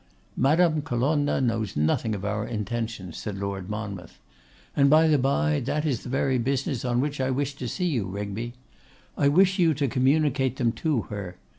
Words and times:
'Madame 0.35 0.81
Colonna 0.81 1.39
knows 1.39 1.77
nothing 1.77 2.15
of 2.15 2.25
our 2.25 2.43
intentions,' 2.43 3.17
said 3.19 3.37
Lord 3.37 3.69
Monmouth. 3.69 4.17
'And 4.75 4.89
by 4.89 5.07
the 5.07 5.19
bye, 5.19 5.59
that 5.59 5.85
is 5.85 6.01
the 6.01 6.09
very 6.09 6.39
business 6.39 6.83
on 6.83 7.01
which 7.01 7.21
I 7.21 7.29
wish 7.29 7.53
to 7.57 7.67
see 7.67 7.85
you, 7.85 8.07
Rigby. 8.07 8.53
I 9.15 9.27
wish 9.27 9.59
you 9.59 9.75
to 9.75 9.87
communicate 9.87 10.55
them 10.55 10.71
to 10.71 11.03
her. 11.13 11.37